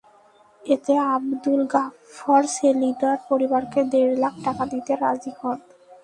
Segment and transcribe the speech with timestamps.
[0.61, 5.57] এতে আবদুল গফফার সেলিনার পরিবারকে দেড় লাখ টাকা দিতে রাজি হন।